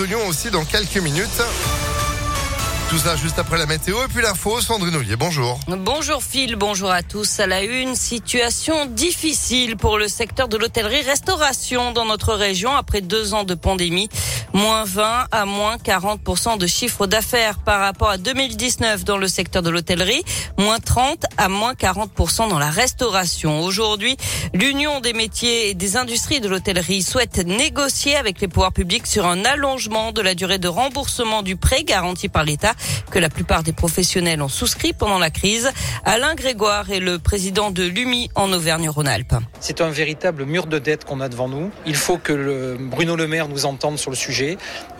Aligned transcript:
de 0.00 0.04
Lyon 0.06 0.26
aussi 0.28 0.50
dans 0.50 0.64
quelques 0.64 0.96
minutes. 0.96 1.42
Tout 2.88 2.98
ça 2.98 3.16
juste 3.16 3.38
après 3.38 3.58
la 3.58 3.66
météo 3.66 3.98
et 4.02 4.08
puis 4.08 4.22
l'info, 4.22 4.60
Sandrine 4.60 4.96
Ollier, 4.96 5.14
bonjour. 5.14 5.60
Bonjour 5.68 6.22
Phil, 6.22 6.56
bonjour 6.56 6.90
à 6.90 7.02
tous. 7.02 7.38
À 7.38 7.46
la 7.46 7.62
une, 7.62 7.94
situation 7.94 8.86
difficile 8.86 9.76
pour 9.76 9.98
le 9.98 10.08
secteur 10.08 10.48
de 10.48 10.56
l'hôtellerie-restauration 10.56 11.92
dans 11.92 12.06
notre 12.06 12.32
région 12.32 12.74
après 12.74 13.00
deux 13.00 13.34
ans 13.34 13.44
de 13.44 13.54
pandémie. 13.54 14.08
Moins 14.52 14.84
20 14.84 15.26
à 15.30 15.44
moins 15.44 15.76
40% 15.76 16.58
de 16.58 16.66
chiffre 16.66 17.06
d'affaires 17.06 17.58
par 17.58 17.80
rapport 17.80 18.10
à 18.10 18.18
2019 18.18 19.04
dans 19.04 19.16
le 19.16 19.28
secteur 19.28 19.62
de 19.62 19.70
l'hôtellerie. 19.70 20.24
Moins 20.58 20.80
30 20.80 21.24
à 21.36 21.48
moins 21.48 21.74
40% 21.74 22.48
dans 22.48 22.58
la 22.58 22.70
restauration. 22.70 23.60
Aujourd'hui, 23.60 24.16
l'Union 24.52 25.00
des 25.00 25.12
métiers 25.12 25.70
et 25.70 25.74
des 25.74 25.96
industries 25.96 26.40
de 26.40 26.48
l'hôtellerie 26.48 27.02
souhaite 27.02 27.38
négocier 27.46 28.16
avec 28.16 28.40
les 28.40 28.48
pouvoirs 28.48 28.72
publics 28.72 29.06
sur 29.06 29.26
un 29.26 29.44
allongement 29.44 30.10
de 30.10 30.20
la 30.20 30.34
durée 30.34 30.58
de 30.58 30.68
remboursement 30.68 31.42
du 31.42 31.56
prêt 31.56 31.84
garanti 31.84 32.28
par 32.28 32.42
l'État 32.42 32.74
que 33.10 33.20
la 33.20 33.28
plupart 33.28 33.62
des 33.62 33.72
professionnels 33.72 34.42
ont 34.42 34.48
souscrit 34.48 34.92
pendant 34.92 35.18
la 35.18 35.30
crise. 35.30 35.70
Alain 36.04 36.34
Grégoire 36.34 36.90
est 36.90 37.00
le 37.00 37.18
président 37.20 37.70
de 37.70 37.84
l'UMI 37.84 38.30
en 38.34 38.52
Auvergne-Rhône-Alpes. 38.52 39.36
C'est 39.60 39.80
un 39.80 39.90
véritable 39.90 40.44
mur 40.44 40.66
de 40.66 40.78
dette 40.78 41.04
qu'on 41.04 41.20
a 41.20 41.28
devant 41.28 41.48
nous. 41.48 41.70
Il 41.86 41.94
faut 41.94 42.18
que 42.18 42.32
le 42.32 42.76
Bruno 42.80 43.14
Le 43.14 43.28
Maire 43.28 43.46
nous 43.46 43.64
entende 43.64 43.98
sur 43.98 44.10
le 44.10 44.16
sujet. 44.16 44.39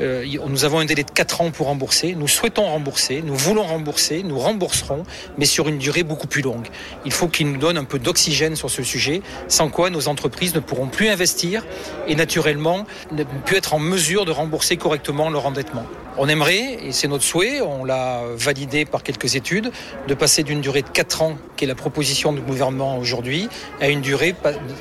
Euh, 0.00 0.24
nous 0.48 0.64
avons 0.64 0.78
un 0.78 0.84
délai 0.84 1.04
de 1.04 1.10
4 1.10 1.40
ans 1.40 1.50
pour 1.50 1.66
rembourser. 1.66 2.14
Nous 2.14 2.28
souhaitons 2.28 2.64
rembourser, 2.64 3.22
nous 3.24 3.34
voulons 3.34 3.64
rembourser, 3.64 4.22
nous 4.22 4.38
rembourserons, 4.38 5.04
mais 5.38 5.44
sur 5.44 5.68
une 5.68 5.78
durée 5.78 6.02
beaucoup 6.02 6.26
plus 6.26 6.42
longue. 6.42 6.68
Il 7.04 7.12
faut 7.12 7.28
qu'il 7.28 7.50
nous 7.50 7.58
donne 7.58 7.76
un 7.76 7.84
peu 7.84 7.98
d'oxygène 7.98 8.56
sur 8.56 8.70
ce 8.70 8.82
sujet, 8.82 9.22
sans 9.48 9.68
quoi 9.68 9.90
nos 9.90 10.08
entreprises 10.08 10.54
ne 10.54 10.60
pourront 10.60 10.88
plus 10.88 11.08
investir 11.08 11.64
et 12.06 12.14
naturellement 12.14 12.86
ne 13.12 13.24
plus 13.24 13.56
être 13.56 13.74
en 13.74 13.78
mesure 13.78 14.24
de 14.24 14.32
rembourser 14.32 14.76
correctement 14.76 15.30
leur 15.30 15.46
endettement. 15.46 15.84
On 16.18 16.28
aimerait, 16.28 16.78
et 16.84 16.92
c'est 16.92 17.08
notre 17.08 17.24
souhait, 17.24 17.60
on 17.60 17.84
l'a 17.84 18.22
validé 18.34 18.84
par 18.84 19.02
quelques 19.02 19.36
études, 19.36 19.70
de 20.08 20.14
passer 20.14 20.42
d'une 20.42 20.60
durée 20.60 20.82
de 20.82 20.88
4 20.88 21.22
ans, 21.22 21.38
qui 21.56 21.64
est 21.64 21.68
la 21.68 21.74
proposition 21.74 22.32
du 22.32 22.40
gouvernement 22.40 22.98
aujourd'hui, 22.98 23.48
à 23.80 23.88
une 23.88 24.00
durée 24.00 24.34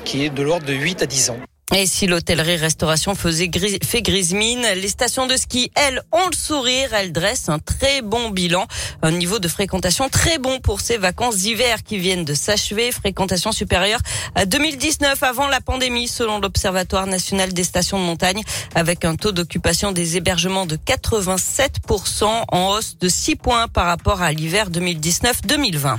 qui 0.04 0.24
est 0.24 0.30
de 0.30 0.42
l'ordre 0.42 0.66
de 0.66 0.74
8 0.74 1.02
à 1.02 1.06
10 1.06 1.30
ans. 1.30 1.49
Et 1.72 1.86
si 1.86 2.08
l'hôtellerie-restauration 2.08 3.14
faisait 3.14 3.48
gris, 3.48 3.78
fait 3.84 4.02
grise 4.02 4.34
mine, 4.34 4.66
les 4.74 4.88
stations 4.88 5.28
de 5.28 5.36
ski, 5.36 5.70
elles, 5.76 6.02
ont 6.10 6.26
le 6.28 6.36
sourire. 6.36 6.92
Elles 6.92 7.12
dressent 7.12 7.48
un 7.48 7.60
très 7.60 8.02
bon 8.02 8.30
bilan. 8.30 8.66
Un 9.02 9.12
niveau 9.12 9.38
de 9.38 9.46
fréquentation 9.46 10.08
très 10.08 10.38
bon 10.38 10.58
pour 10.58 10.80
ces 10.80 10.96
vacances 10.96 11.36
d'hiver 11.36 11.84
qui 11.84 11.98
viennent 11.98 12.24
de 12.24 12.34
s'achever. 12.34 12.90
Fréquentation 12.90 13.52
supérieure 13.52 14.00
à 14.34 14.46
2019 14.46 15.22
avant 15.22 15.46
la 15.46 15.60
pandémie, 15.60 16.08
selon 16.08 16.40
l'Observatoire 16.40 17.06
national 17.06 17.52
des 17.52 17.64
stations 17.64 18.00
de 18.00 18.04
montagne, 18.04 18.42
avec 18.74 19.04
un 19.04 19.14
taux 19.14 19.32
d'occupation 19.32 19.92
des 19.92 20.16
hébergements 20.16 20.66
de 20.66 20.74
87% 20.74 22.24
en 22.48 22.68
hausse 22.70 22.98
de 22.98 23.08
6 23.08 23.36
points 23.36 23.68
par 23.68 23.86
rapport 23.86 24.22
à 24.22 24.32
l'hiver 24.32 24.70
2019-2020. 24.70 25.98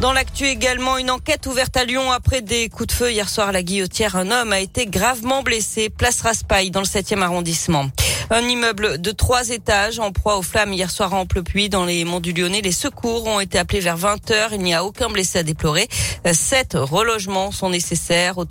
Dans 0.00 0.12
l'actu 0.12 0.46
également, 0.46 0.98
une 0.98 1.10
enquête 1.10 1.46
ouverte 1.46 1.76
à 1.76 1.84
Lyon 1.84 2.10
après 2.10 2.42
des 2.42 2.68
coups 2.68 2.88
de 2.88 2.92
feu 2.92 3.12
hier 3.12 3.28
soir 3.28 3.48
à 3.48 3.52
la 3.52 3.62
Guillotière. 3.62 4.16
Un 4.16 4.30
homme 4.30 4.52
a 4.52 4.60
été 4.60 4.86
gravement 4.86 5.42
blessé, 5.42 5.88
place 5.88 6.20
Raspail, 6.20 6.70
dans 6.70 6.80
le 6.80 6.86
7e 6.86 7.22
arrondissement. 7.22 7.86
Un 8.30 8.40
immeuble 8.40 9.00
de 9.00 9.10
trois 9.12 9.50
étages 9.50 9.98
en 9.98 10.10
proie 10.10 10.36
aux 10.36 10.42
flammes 10.42 10.72
hier 10.72 10.90
soir 10.90 11.14
en 11.14 11.26
pluie 11.26 11.68
dans 11.68 11.84
les 11.84 12.04
monts 12.04 12.20
du 12.20 12.32
Lyonnais. 12.32 12.62
Les 12.62 12.72
secours 12.72 13.26
ont 13.26 13.38
été 13.38 13.58
appelés 13.58 13.80
vers 13.80 13.96
20 13.96 14.30
heures. 14.30 14.52
Il 14.52 14.60
n'y 14.60 14.74
a 14.74 14.84
aucun 14.84 15.08
blessé 15.10 15.38
à 15.38 15.42
déplorer. 15.42 15.88
Sept 16.32 16.72
relogements 16.74 17.52
sont 17.52 17.70
nécessaires. 17.70 18.38
Au 18.38 18.44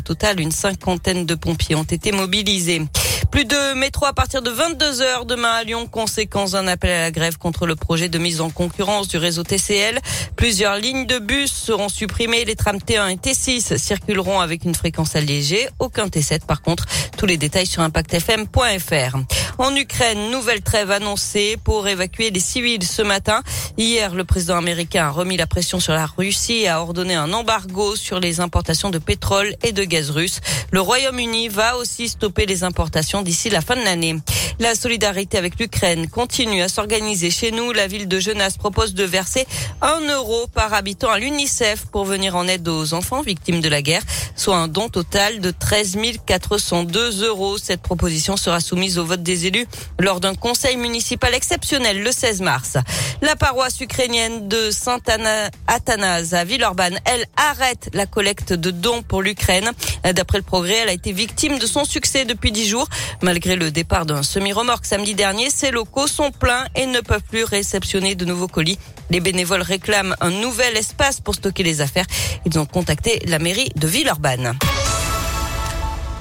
total, 0.00 0.40
une 0.40 0.52
cinquantaine 0.52 1.26
de 1.26 1.34
pompiers 1.34 1.76
ont 1.76 1.84
été 1.84 2.12
mobilisés. 2.12 2.82
Plus 3.30 3.44
de 3.44 3.74
métro 3.74 4.06
à 4.06 4.12
partir 4.12 4.42
de 4.42 4.50
22 4.50 5.02
heures 5.02 5.24
demain 5.24 5.52
à 5.52 5.62
Lyon, 5.62 5.86
conséquence 5.86 6.52
d'un 6.52 6.66
appel 6.66 6.90
à 6.90 7.00
la 7.02 7.10
grève 7.12 7.38
contre 7.38 7.64
le 7.64 7.76
projet 7.76 8.08
de 8.08 8.18
mise 8.18 8.40
en 8.40 8.50
concurrence 8.50 9.06
du 9.06 9.18
réseau 9.18 9.44
TCL. 9.44 10.00
Plusieurs 10.34 10.76
lignes 10.76 11.06
de 11.06 11.20
bus 11.20 11.52
seront 11.52 11.88
supprimées. 11.88 12.44
Les 12.44 12.56
trams 12.56 12.78
T1 12.78 13.12
et 13.12 13.16
T6 13.16 13.78
circuleront 13.78 14.40
avec 14.40 14.64
une 14.64 14.74
fréquence 14.74 15.14
allégée. 15.14 15.68
Aucun 15.78 16.06
T7 16.06 16.40
par 16.44 16.60
contre. 16.60 16.86
Tous 17.16 17.26
les 17.26 17.36
détails 17.36 17.66
sur 17.66 17.82
impactfm.fr. 17.82 19.16
En 19.60 19.76
Ukraine, 19.76 20.30
nouvelle 20.30 20.62
trêve 20.62 20.90
annoncée 20.90 21.58
pour 21.62 21.86
évacuer 21.86 22.30
les 22.30 22.40
civils 22.40 22.82
ce 22.82 23.02
matin. 23.02 23.42
Hier, 23.76 24.14
le 24.14 24.24
président 24.24 24.56
américain 24.56 25.04
a 25.04 25.10
remis 25.10 25.36
la 25.36 25.46
pression 25.46 25.80
sur 25.80 25.92
la 25.92 26.06
Russie 26.06 26.62
et 26.62 26.68
a 26.68 26.80
ordonné 26.80 27.14
un 27.14 27.30
embargo 27.34 27.94
sur 27.94 28.20
les 28.20 28.40
importations 28.40 28.88
de 28.88 28.96
pétrole 28.96 29.54
et 29.62 29.72
de 29.72 29.84
gaz 29.84 30.08
russe. 30.08 30.40
Le 30.70 30.80
Royaume-Uni 30.80 31.48
va 31.48 31.76
aussi 31.76 32.08
stopper 32.08 32.46
les 32.46 32.64
importations 32.64 33.20
d'ici 33.20 33.50
la 33.50 33.60
fin 33.60 33.76
de 33.76 33.82
l'année. 33.82 34.16
La 34.60 34.74
solidarité 34.74 35.38
avec 35.38 35.58
l'Ukraine 35.58 36.06
continue 36.06 36.60
à 36.60 36.68
s'organiser 36.68 37.30
chez 37.30 37.50
nous. 37.50 37.72
La 37.72 37.86
ville 37.86 38.06
de 38.06 38.20
Genasse 38.20 38.58
propose 38.58 38.92
de 38.92 39.04
verser 39.04 39.46
un 39.80 40.00
euro 40.00 40.48
par 40.48 40.74
habitant 40.74 41.08
à 41.08 41.18
l'UNICEF 41.18 41.86
pour 41.86 42.04
venir 42.04 42.36
en 42.36 42.46
aide 42.46 42.68
aux 42.68 42.92
enfants 42.92 43.22
victimes 43.22 43.62
de 43.62 43.70
la 43.70 43.80
guerre, 43.80 44.02
soit 44.36 44.58
un 44.58 44.68
don 44.68 44.90
total 44.90 45.40
de 45.40 45.50
13 45.50 45.96
402 46.26 47.24
euros. 47.24 47.56
Cette 47.56 47.80
proposition 47.80 48.36
sera 48.36 48.60
soumise 48.60 48.98
au 48.98 49.06
vote 49.06 49.22
des 49.22 49.46
élus 49.46 49.66
lors 49.98 50.20
d'un 50.20 50.34
conseil 50.34 50.76
municipal 50.76 51.34
exceptionnel 51.34 52.02
le 52.02 52.12
16 52.12 52.42
mars. 52.42 52.76
La 53.22 53.36
paroisse 53.36 53.80
ukrainienne 53.80 54.46
de 54.46 54.70
Saint-Athanase 54.70 56.34
à 56.34 56.44
Villeurbanne, 56.44 56.98
elle 57.06 57.24
arrête 57.38 57.88
la 57.94 58.04
collecte 58.04 58.52
de 58.52 58.70
dons 58.70 59.00
pour 59.00 59.22
l'Ukraine. 59.22 59.70
D'après 60.04 60.36
le 60.36 60.44
progrès, 60.44 60.80
elle 60.82 60.90
a 60.90 60.92
été 60.92 61.12
victime 61.12 61.58
de 61.58 61.66
son 61.66 61.86
succès 61.86 62.26
depuis 62.26 62.52
dix 62.52 62.68
jours. 62.68 62.88
Malgré 63.22 63.56
le 63.56 63.70
départ 63.70 64.04
d'un 64.04 64.22
semi-remorque 64.50 64.84
samedi 64.84 65.14
dernier, 65.14 65.48
ces 65.48 65.70
locaux 65.70 66.08
sont 66.08 66.32
pleins 66.32 66.64
et 66.74 66.86
ne 66.86 67.00
peuvent 67.00 67.22
plus 67.22 67.44
réceptionner 67.44 68.16
de 68.16 68.24
nouveaux 68.24 68.48
colis. 68.48 68.78
Les 69.08 69.20
bénévoles 69.20 69.62
réclament 69.62 70.16
un 70.20 70.30
nouvel 70.30 70.76
espace 70.76 71.20
pour 71.20 71.36
stocker 71.36 71.62
les 71.62 71.80
affaires. 71.80 72.06
Ils 72.46 72.58
ont 72.58 72.66
contacté 72.66 73.20
la 73.26 73.38
mairie 73.38 73.70
de 73.76 73.86
Villeurbanne. 73.86 74.56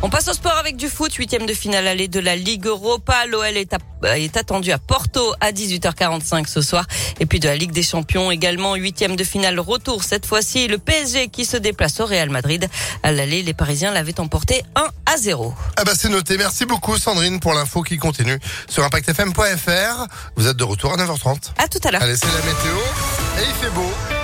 On 0.02 0.10
passe 0.10 0.30
au 0.30 0.34
sport 0.34 0.56
avec 0.58 0.78
du 0.78 0.88
foot, 0.88 1.14
huitième 1.16 1.46
de 1.46 1.54
finale 1.54 1.86
allée 1.86 2.08
de 2.08 2.22
la 2.22 2.38
Ligue 2.38 2.68
Europa. 2.68 3.26
L'OL 3.28 3.58
est, 3.58 3.76
est, 4.04 4.38
attendu 4.38 4.72
à 4.72 4.78
Porto 4.78 5.34
à 5.42 5.52
18h45 5.52 6.48
ce 6.48 6.62
soir. 6.62 6.86
Et 7.20 7.26
puis 7.26 7.42
de 7.42 7.50
la 7.50 7.58
Ligue 7.58 7.74
des 7.74 7.84
Champions 7.84 8.32
également, 8.32 8.76
huitième 8.76 9.18
de 9.18 9.26
finale 9.26 9.60
retour 9.60 10.06
cette 10.06 10.26
fois-ci. 10.26 10.70
Le 10.70 10.78
PSG 10.78 11.28
qui 11.28 11.44
se 11.44 11.58
déplace 11.58 12.00
au 12.00 12.06
Real 12.06 12.30
Madrid. 12.30 12.70
À 13.04 13.12
l'aller, 13.12 13.42
les 13.42 13.54
Parisiens 13.54 13.92
l'avaient 13.92 14.22
emporté 14.22 14.64
1 14.76 14.88
à 15.06 15.18
0. 15.18 15.54
Ah 15.76 15.84
bah 15.84 15.92
c'est 15.96 16.10
noté. 16.10 16.38
Merci 16.38 16.66
beaucoup 16.66 16.98
Sandrine 16.98 17.42
pour 17.42 17.54
l'info 17.54 17.84
qui 17.84 17.98
continue 17.98 18.40
sur 18.70 18.86
impactfm.fr. 18.86 20.08
Vous 20.38 20.48
êtes 20.48 20.58
de 20.58 20.64
retour 20.64 20.94
à 20.94 20.96
9h30. 20.96 21.52
À 21.58 21.68
tout 21.68 21.80
à 21.84 21.92
l'heure. 21.92 22.02
Allez, 22.02 22.16
c'est 22.16 22.26
la 22.26 22.46
météo 22.46 22.78
et 23.40 23.50
il 23.50 23.56
fait 23.56 23.72
beau. 23.72 24.19